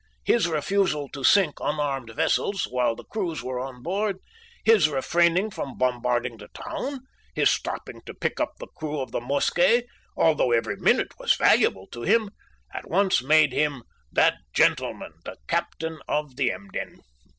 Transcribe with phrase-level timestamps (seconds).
[0.23, 4.17] His refusal to sink unarmed vessels while the crews were on board,
[4.65, 7.01] his refraining from bombarding the town,
[7.35, 9.83] his stopping to pick up the crew of the Mosquet,
[10.17, 12.31] although every minute was valuable to him,
[12.73, 17.01] at once made him 'that gentleman, the Captain of the Emden.'